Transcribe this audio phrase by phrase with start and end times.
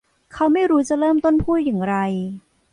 [0.33, 1.95] เขาไม่รู้จะเริ่มต้นพูดอย่างไร